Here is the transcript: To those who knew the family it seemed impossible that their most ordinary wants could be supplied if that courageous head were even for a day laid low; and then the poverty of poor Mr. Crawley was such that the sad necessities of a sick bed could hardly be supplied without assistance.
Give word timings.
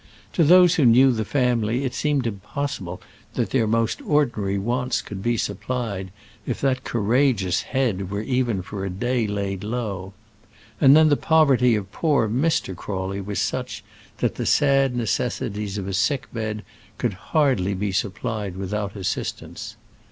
To 0.33 0.43
those 0.43 0.73
who 0.73 0.85
knew 0.85 1.11
the 1.11 1.23
family 1.23 1.85
it 1.85 1.93
seemed 1.93 2.25
impossible 2.25 2.99
that 3.35 3.51
their 3.51 3.67
most 3.67 4.01
ordinary 4.01 4.57
wants 4.57 4.99
could 4.99 5.21
be 5.21 5.37
supplied 5.37 6.09
if 6.43 6.59
that 6.61 6.83
courageous 6.83 7.61
head 7.61 8.09
were 8.09 8.23
even 8.23 8.63
for 8.63 8.83
a 8.83 8.89
day 8.89 9.27
laid 9.27 9.63
low; 9.63 10.13
and 10.79 10.97
then 10.97 11.09
the 11.09 11.15
poverty 11.17 11.75
of 11.75 11.91
poor 11.91 12.27
Mr. 12.27 12.75
Crawley 12.75 13.21
was 13.21 13.39
such 13.39 13.83
that 14.17 14.33
the 14.37 14.45
sad 14.47 14.95
necessities 14.95 15.77
of 15.77 15.87
a 15.87 15.93
sick 15.93 16.25
bed 16.33 16.63
could 16.97 17.13
hardly 17.13 17.75
be 17.75 17.91
supplied 17.91 18.57
without 18.57 18.95
assistance. 18.95 19.75